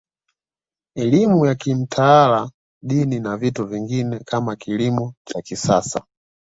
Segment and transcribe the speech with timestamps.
[0.95, 2.51] Elimu ya kimtaala
[2.81, 6.03] Dini na vitu vingine kama kilimo cha kisasa